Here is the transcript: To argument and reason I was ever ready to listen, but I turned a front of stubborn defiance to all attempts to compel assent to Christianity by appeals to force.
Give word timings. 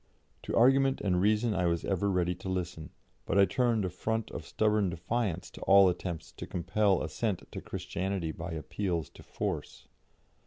To 0.41 0.57
argument 0.57 0.99
and 1.01 1.21
reason 1.21 1.53
I 1.53 1.67
was 1.67 1.85
ever 1.85 2.09
ready 2.09 2.33
to 2.33 2.49
listen, 2.49 2.89
but 3.27 3.37
I 3.37 3.45
turned 3.45 3.85
a 3.85 3.89
front 3.91 4.31
of 4.31 4.47
stubborn 4.47 4.89
defiance 4.89 5.51
to 5.51 5.61
all 5.61 5.89
attempts 5.89 6.31
to 6.31 6.47
compel 6.47 7.03
assent 7.03 7.43
to 7.51 7.61
Christianity 7.61 8.31
by 8.31 8.53
appeals 8.53 9.09
to 9.11 9.21
force. 9.21 9.87